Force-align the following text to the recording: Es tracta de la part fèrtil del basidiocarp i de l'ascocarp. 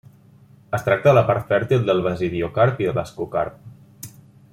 Es 0.77 0.85
tracta 0.87 1.11
de 1.11 1.17
la 1.17 1.23
part 1.27 1.45
fèrtil 1.53 1.85
del 1.89 2.01
basidiocarp 2.07 2.81
i 2.85 2.89
de 2.91 2.95
l'ascocarp. 3.01 4.09